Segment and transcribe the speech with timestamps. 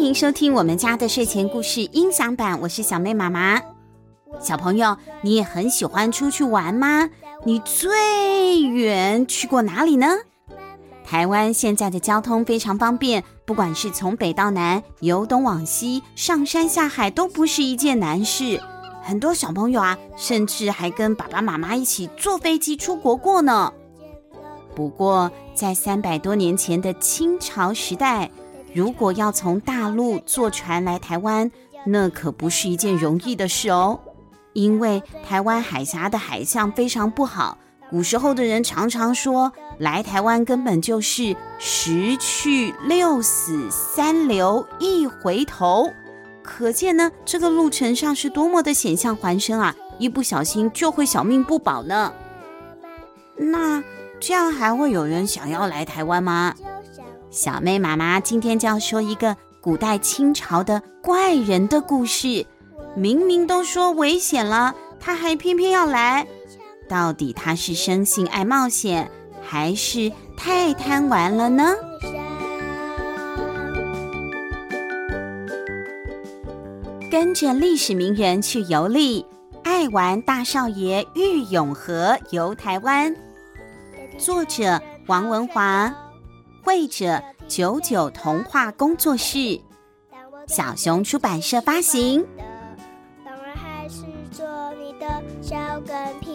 [0.00, 3.60] 欢迎收听我们家的睡前故事音响版，我是小妹妈妈。
[4.40, 7.10] 小朋友，你也很喜欢出去玩吗？
[7.44, 10.06] 你最远去过哪里呢？
[11.04, 18.58] 台湾现在的交通非常方便，不管是从北到南，由东往西，上山下海都不是一件难事。
[19.02, 23.70] 很多小朋友啊，甚至还跟爸爸妈妈一起坐飞机出国过呢。
[24.74, 28.30] 不过，在三百多年前的清朝时代，
[28.72, 31.50] 如果要从大陆坐船来台湾，
[31.84, 33.98] 那可不是一件容易的事哦。
[34.52, 45.90] 因为台湾海峡的海象非常不好，古时候的人常常说，来台湾根本就是十去六死三留一回头。
[46.42, 49.74] 可见呢，这个路程上是多么的险象环生啊！
[49.98, 52.12] 一不小心就会小命不保呢。
[53.36, 53.82] 那
[54.18, 56.54] 这样还会有人想要来台湾吗？
[57.30, 62.44] 小妹妈妈今天就要说一个古代清朝的怪人的故事。
[62.96, 66.26] 明明都说危险了，他还偏偏要来。
[66.88, 69.08] 到底他是生性爱冒险，
[69.40, 71.72] 还是太贪玩了呢？
[77.08, 79.24] 跟着历史名人去游历，
[79.62, 83.14] 爱玩大少爷郁永河游台湾。
[84.18, 85.94] 作者王文华。
[86.62, 89.60] 绘者九九童话工作室，
[90.46, 92.24] 小熊出版社发行。
[93.24, 96.29] 当然还是做你的小跟屁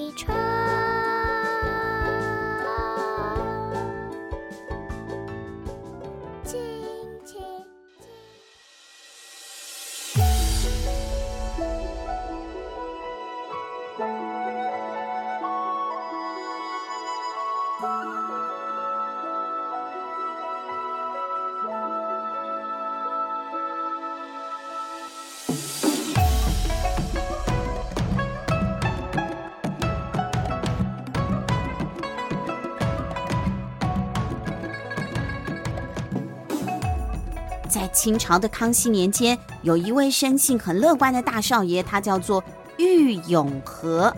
[37.95, 42.43] 清朝的康熙年间，有一位生性很乐观的大少爷，他叫做
[42.77, 44.13] 郁永和。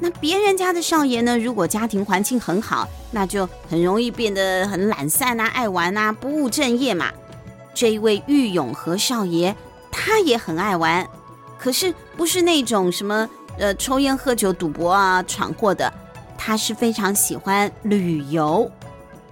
[0.00, 7.12] 那别人家的少爷呢，如果家庭环境很好，那就很容易变得很懒散啊，爱玩啊，不务正业嘛。
[7.74, 9.54] 这一位郁永和少爷，
[9.90, 11.06] 他也很爱玩，
[11.58, 13.28] 可是不是那种什么
[13.58, 15.92] 呃抽烟喝酒赌博啊闯祸的，
[16.36, 18.70] 他是非常喜欢旅游。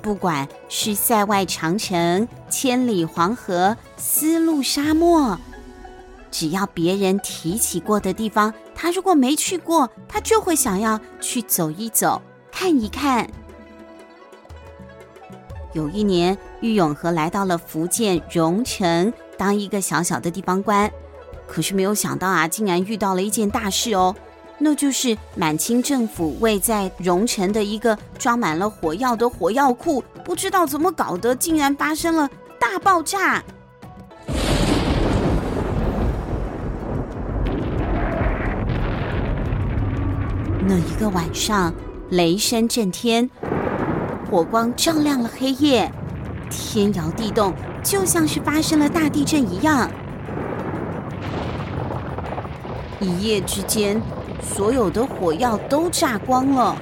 [0.03, 5.37] 不管是塞外长城、千里黄河、丝路沙漠，
[6.31, 13.28] 只要别人提起过的地方，他如果没去过，他就会想要去走一走、看一看。
[15.75, 20.91] 有一年，郁永河来到了福建蓉城，当一个小小的地方官，
[21.47, 24.17] 可是没有想到啊，竟然遇到了一件大事哦。
[24.59, 33.43] 那就是满清政府为在蓉城的一个装满了火药的火药库，不知道怎么搞的，竟然发生了大爆炸。
[40.69, 41.72] 那一个晚上，
[42.11, 43.31] 雷声震天，
[44.31, 45.91] 火光照亮了黑夜，
[46.50, 47.53] 天摇地动，
[47.83, 49.91] 就像是发生了大地震一样。
[53.00, 54.00] 一夜之间。
[54.43, 56.77] 所有的火药都炸光了，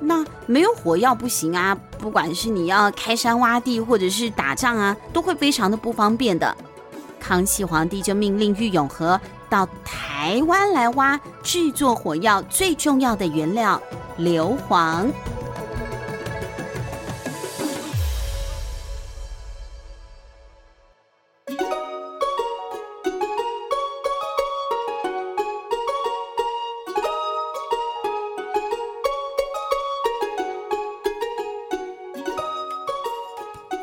[0.00, 1.76] 那没有火药不行啊！
[1.98, 6.56] 不管是你要开山挖地，或者是打仗啊，都会非常的不方便的。
[7.18, 13.80] 康熙皇帝就命令郁永和到台湾来挖制作火药最重要的原料——
[14.18, 15.10] 硫磺。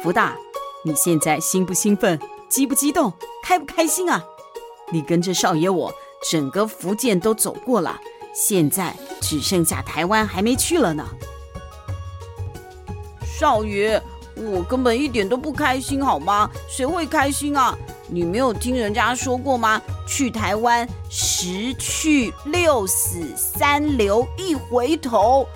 [0.04, 0.36] 福大，
[0.84, 2.20] 你现在兴不兴奋？
[2.50, 3.14] 激不激动？
[3.42, 4.22] 开不开心啊？
[4.92, 5.94] 你跟着少爷我，
[6.30, 7.98] 整个福建都走过了，
[8.36, 11.08] 现在只剩下台湾还没去了呢。
[13.24, 14.04] 少爷，
[14.36, 16.52] 我根本一点都不开心，好吗？
[16.68, 17.74] 谁会开心啊？
[18.10, 19.82] 你没有听人家说过吗？
[20.06, 25.48] 去台湾十去六死三留一回头，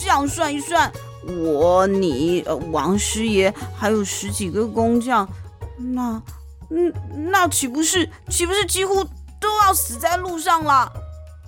[0.00, 0.90] 这样算一算。
[1.28, 5.28] 我、你、王师爷还有十几个工匠，
[5.76, 6.22] 那、
[6.70, 6.92] 嗯，
[7.30, 9.02] 那岂不是岂不是几乎
[9.40, 10.92] 都要死在路上了？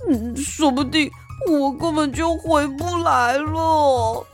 [0.09, 1.11] 嗯，说不定
[1.49, 4.27] 我根本就回不来了。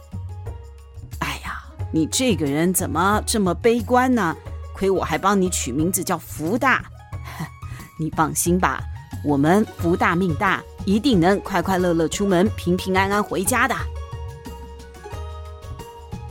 [1.21, 1.63] 哎呀，
[1.93, 4.35] 你这个人怎么这么悲观呢？
[4.75, 6.85] 亏我还帮你取名字叫福大。
[8.01, 8.83] 你放心吧，
[9.25, 13.75] 我们福大命大，一定能快快乐乐出门，平平安安回家的。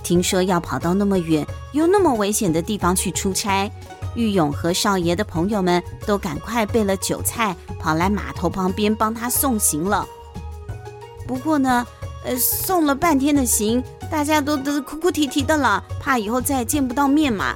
[0.04, 3.72] 听说要跑到那么远又那么危险的地方去出差，
[4.16, 10.06] 玉永和少爷的朋友们都赶快备了酒菜，跑来码头旁边帮他送行了。
[11.26, 11.88] 不过呢，
[12.26, 17.56] 呃，送了半天的行，大家都都哭哭啼啼的了，怕以后再也见不到面嘛。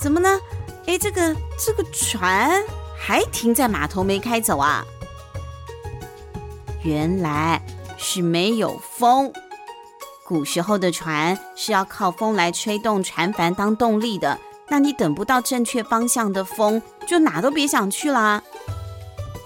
[0.00, 0.38] 怎么呢？
[0.86, 2.62] 哎，这个这个船
[2.96, 4.84] 还停在码头没开走啊？
[6.84, 7.60] 原来
[7.96, 9.30] 是没有风。
[10.28, 14.38] 古时候的船是要靠风来吹动船帆当动力的，
[14.68, 18.42] 那你等不到正确方向的风，就哪都别想去啦。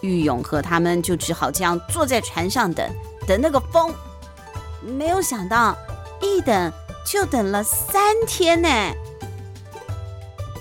[0.01, 2.85] 玉勇和他们就只好这样坐在船上等，
[3.29, 3.95] 等那个风。
[4.81, 5.79] 没有想到，
[6.21, 6.73] 一等
[7.07, 8.69] 就等了三天呢。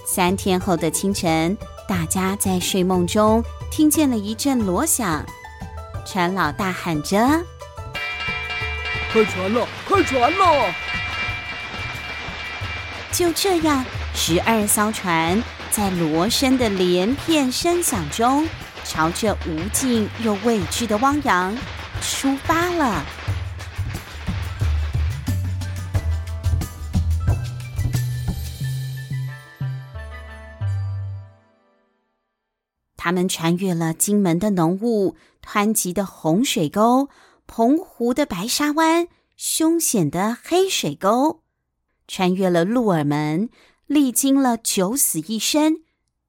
[0.06, 1.58] 三天后的清晨，
[1.88, 5.26] 大家在睡梦中听见了一阵锣响，
[6.06, 7.18] 船老大喊着。
[9.14, 9.68] 开船了！
[9.86, 10.74] 开船了！
[13.12, 13.84] 就这样，
[14.16, 18.48] 十二艘船在锣声的连片声响中，
[18.86, 21.54] 朝着无尽又未知的汪洋
[22.02, 23.04] 出发了。
[32.96, 37.10] 他们穿越了金门的浓雾、湍急的洪水沟。
[37.54, 41.42] 澎湖的白沙湾，凶险的黑水沟，
[42.08, 43.50] 穿越了鹿耳门，
[43.88, 45.82] 历经了九死一生，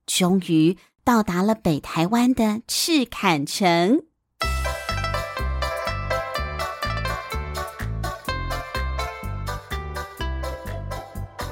[0.04, 4.02] 终于到达了北台湾的赤坎城。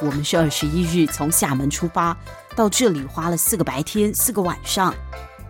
[0.01, 2.19] 我们是二十一日从厦门出发，
[2.57, 4.93] 到这里花了四个白天，四个晚上，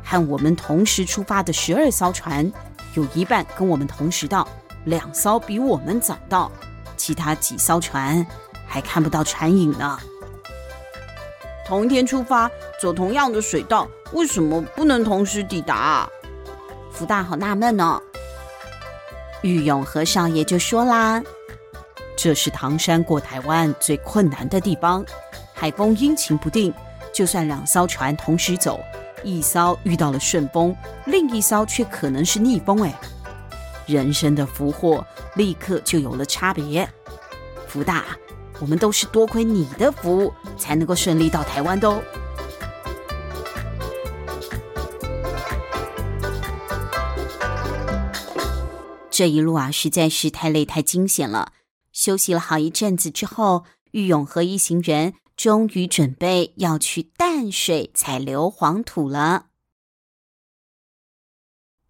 [0.05, 2.53] 和我们同时出发的十二艘船。
[2.95, 4.47] 有一半跟我们同时到，
[4.85, 6.51] 两艘比我们早到，
[6.97, 8.27] 其他几艘船
[8.67, 9.99] 还看不到船影呢。
[11.67, 12.51] 同一天出发，
[12.81, 16.09] 走同样的水道，为什么不能同时抵达？
[16.91, 18.03] 福大好纳闷哦。
[19.43, 21.23] 玉永和少爷就说啦
[22.17, 25.05] ：“这是唐山过台湾最困难的地方，
[25.55, 26.75] 海风阴晴不定，
[27.15, 28.81] 就算两艘船同时走。”
[29.23, 30.75] 一艘遇到了顺风，
[31.07, 32.83] 另一艘却可能是逆风。
[32.83, 33.01] 哎，
[33.87, 35.07] 人生的福祸
[35.37, 36.89] 立刻就有了差别。
[37.67, 38.05] 福大，
[38.59, 42.03] 我们都是多亏你的福，才能够顺利到台湾的哦。
[49.11, 51.53] 这一路啊，实在是太累太惊险了。
[51.93, 55.15] 休息了好一阵子之后，玉永和一行人。
[55.41, 59.47] 终于准备要去淡水采硫磺土了。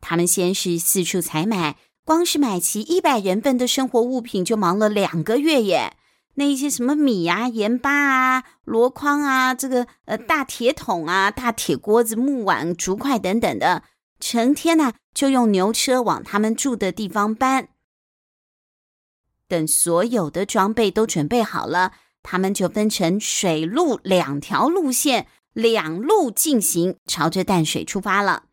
[0.00, 5.96] 他们先是四处采买，光是买齐一百人份的生活物品就忙了两个月耶。
[6.34, 13.82] 那些什么米啊、盐巴啊、箩筐啊、这个呃大铁桶啊、大铁锅子、木碗、竹筷等等的，
[14.20, 17.70] 成天呢就用牛车往他们住的地方搬。
[19.48, 21.94] 等所有的装备都准备好了。
[22.22, 28.44] 他们就分成水陆两条路线，两路进行，朝着淡水出发了。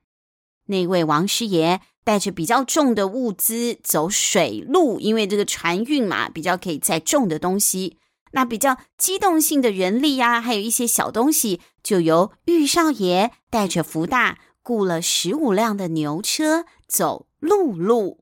[0.68, 7.98] 那位王师爷带着比较重的物资走水路，因为这个船运嘛，比较可以载重的东西。
[8.32, 18.20] 那比较机动性的人力呀、啊，还有一些小东西，就由玉少爷带着福大雇了十五辆的牛车走陆路。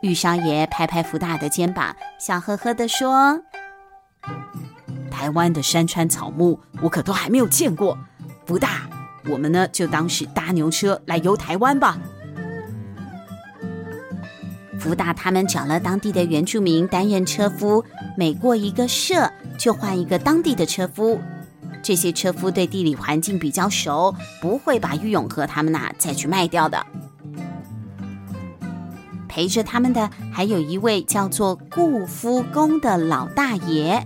[0.00, 3.40] 玉少爷拍拍福大的肩膀，笑呵呵地说
[5.10, 7.98] ：“台湾的山川草木，我可都还没有见过。
[8.46, 8.88] 福大，
[9.28, 11.98] 我们呢就当是搭牛车来游台湾吧。”
[14.78, 17.84] 福大他们找了当地的原住民担任车夫，
[18.16, 19.28] 每过一个社
[19.58, 21.20] 就换一个当地的车夫。
[21.82, 26.86] 这些车夫对地理环境比较熟，不会把玉永和他们呐、再去卖掉的。
[29.38, 34.04] 陪着他们的还有一位叫做顾夫公的老大爷。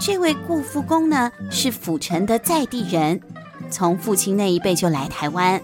[0.00, 3.20] 这位顾夫公呢，是府城的在地人，
[3.70, 5.60] 从父亲那一辈就来台湾。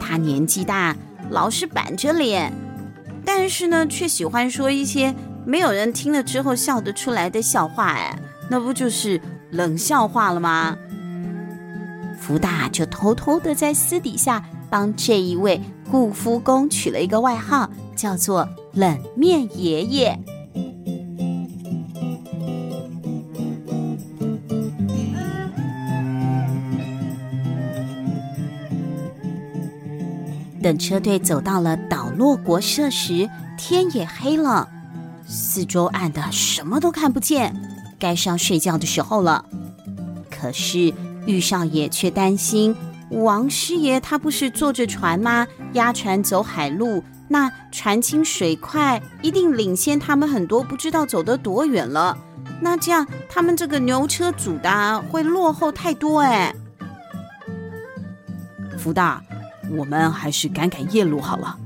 [0.00, 0.96] 他年纪大，
[1.28, 2.50] 老是板着脸，
[3.26, 5.14] 但是呢，却喜欢说一些
[5.44, 7.88] 没有人听了之后笑得出来的笑话。
[7.88, 10.78] 哎，那不就是冷笑话了吗？
[12.18, 20.18] 福大就偷偷的在私底下帮这一位顾夫公取了一个外号，叫做“冷面爷爷”。
[30.62, 34.66] 等车队走到了岛落国社时，天也黑了，
[35.26, 37.54] 四周暗的什么都看不见，
[37.98, 39.44] 该上睡觉的时候了。
[40.30, 40.94] 可是
[41.26, 42.74] 玉少爷却担心，
[43.10, 45.46] 王师爷他不是坐着船吗？
[45.74, 52.16] 押船走海路，那船轻水快，一定领先他们很多，不知道走得多远了。
[52.60, 56.54] 那这样他们这个牛车组的会落后太多哎。
[58.78, 59.22] 福大。
[59.70, 61.56] 我们还是赶赶夜路好了。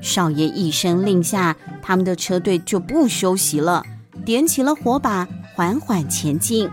[0.00, 3.84] 少爷一声令下，他们的车队就不休息了，
[4.24, 6.70] 点起了火把，缓缓前进。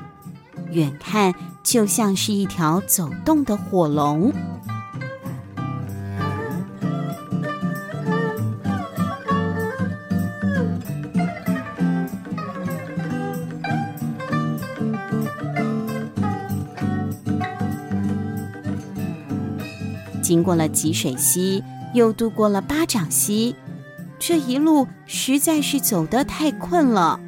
[0.72, 4.32] 远看就像是一条走动的火龙。
[20.22, 23.56] 经过了吉水溪，又渡过了巴掌溪，
[24.18, 27.20] 这一路实在是走得太困了。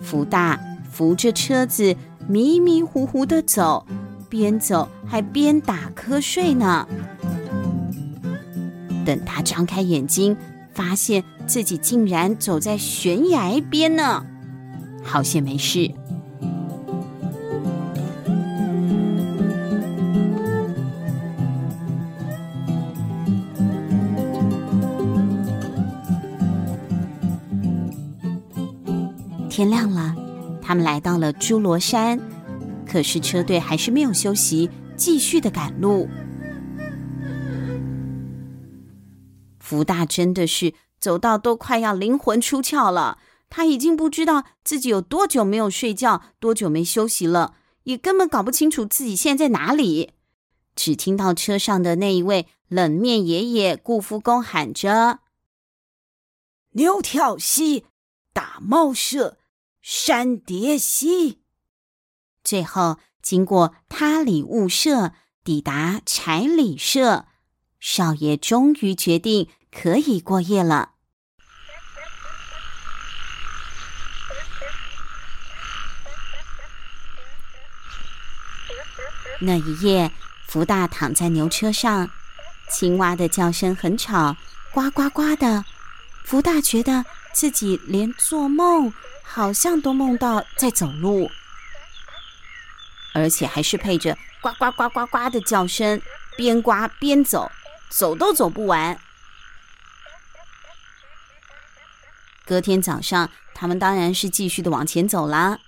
[0.00, 0.58] 福大
[0.90, 1.94] 扶着车子，
[2.32, 3.84] 迷迷糊糊地走，
[4.30, 6.88] 边走还边打瞌睡呢。
[9.04, 10.34] 等他张开眼睛，
[10.72, 14.24] 发现自己竟然走在悬崖边呢，
[15.02, 15.90] 好险没事。
[29.50, 30.16] 天亮了，
[30.62, 32.18] 他们来到了侏罗山，
[32.86, 36.08] 可是车队还是没有休息，继续的赶路。
[39.58, 43.18] 福大真的是走到都快要灵魂出窍了，
[43.50, 50.12] 他已经不知道自己有多久没有睡觉，多久没休息了，也根本搞不清楚自己现在在哪里。
[50.76, 55.18] 只听到车上的那一位冷面爷爷顾夫公喊着
[56.72, 57.84] ：“牛跳溪，
[58.32, 59.36] 打猫舍。”
[59.82, 61.40] 山叠溪，
[62.44, 65.12] 最后经过他里雾社，
[65.42, 67.26] 抵达柴里社，
[67.80, 70.90] 少爷终于决定可以过夜了。
[79.40, 80.12] 那一夜，
[80.46, 82.08] 福大躺在牛车上，
[82.70, 84.36] 青蛙的叫声很吵，
[84.72, 85.64] 呱呱呱的。
[86.24, 88.94] 福大觉得自己连做梦。
[89.34, 91.30] 好像都梦到在走路，
[93.14, 96.02] 而且还是配着呱呱呱呱呱的叫声，
[96.36, 97.50] 边呱边走，
[97.88, 99.00] 走都走不完。
[102.44, 105.60] 隔天早上，他们当然是继续的往前走啦。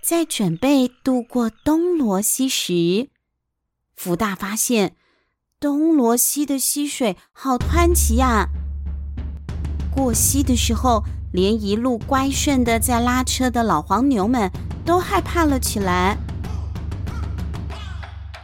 [0.00, 3.10] 在准备渡过东罗溪时，
[3.94, 4.96] 福大发现
[5.60, 8.48] 东罗溪的溪水好湍急呀！
[9.94, 14.50] 过溪的时候，连一路乖顺的在拉车的老黄牛们
[14.84, 16.16] 都害怕了起来。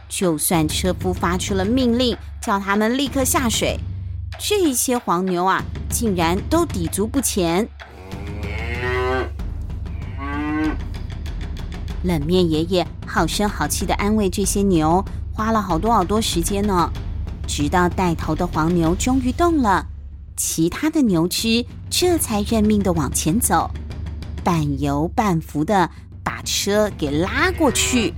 [0.09, 3.79] 就算车夫发出了命令，叫他们立刻下水，
[4.37, 7.69] 这些黄牛啊，竟然都抵足不前。
[12.03, 16.89] 冷面爷爷好声好气的安慰这些牛，花了好多好多时间呢，
[17.45, 19.85] 直到带头的黄牛终于动了。
[20.39, 23.69] 其他的牛只这才认命的往前走，
[24.41, 25.89] 半游半浮的
[26.23, 28.13] 把车给拉过去。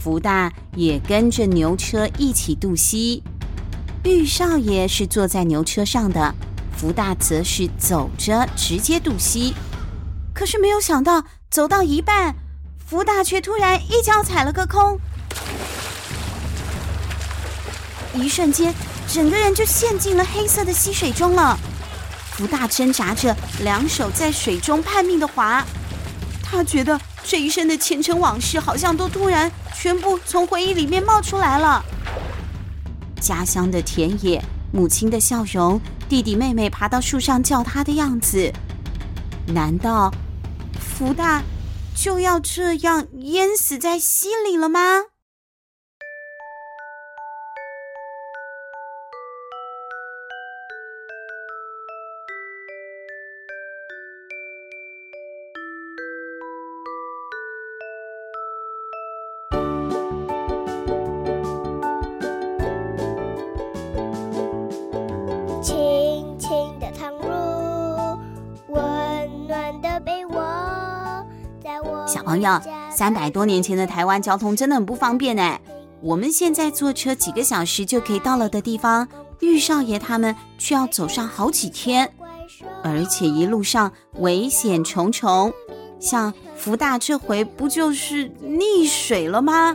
[0.00, 3.22] 福大也跟着牛车一起渡溪，
[4.02, 6.34] 玉少爷是坐在牛车上的，
[6.76, 9.54] 福大则是走着直接渡溪。
[10.34, 12.34] 可是没有想到，走到一半，
[12.84, 14.98] 福大却突然一脚踩了个空，
[18.12, 18.74] 一瞬间。
[19.12, 21.58] 整个人就陷进了黑色的溪水中了。
[22.30, 25.62] 福大挣扎着，两手在水中拼命的划。
[26.42, 31.84] 他觉得这一生的前尘往事好像都突然全部从回忆里面冒出来了。
[33.20, 34.42] 家乡的田野，
[34.72, 35.78] 母亲的笑容，
[36.08, 38.50] 弟弟妹妹爬到树上叫他的样子。
[39.46, 40.10] 难道
[40.80, 41.42] 福大
[41.94, 45.11] 就要这样淹死在溪里了吗？
[72.42, 75.58] 友，三百多年前的台湾交通真的很不方便哎。
[76.02, 79.08] 我们现在坐车几个小时就可以到了的地方，
[79.40, 82.12] 玉少爷他们却要走上好几天，
[82.82, 85.52] 而且一路上危险重重。
[86.00, 89.74] 像福大这回不就是溺水了吗？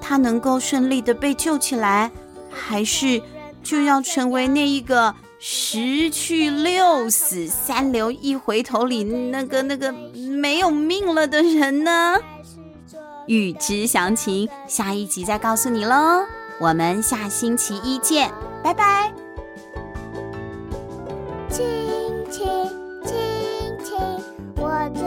[0.00, 2.10] 他能够顺利的被救起来，
[2.48, 3.20] 还是
[3.62, 5.14] 就要成为那一个？
[5.40, 12.16] 十去六死三留一回头里那个那个没有命了的人呢？
[13.26, 16.24] 欲知详情，下一集再告诉你喽。
[16.58, 18.32] 我们下星期一见，
[18.64, 19.12] 拜拜。
[21.48, 21.64] 亲
[22.30, 22.46] 亲
[23.04, 23.14] 亲
[23.84, 23.96] 亲，
[24.56, 25.06] 我最